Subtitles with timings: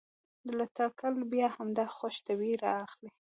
[0.57, 3.09] له تکل بیا همدا خوش طبعي رااخلي.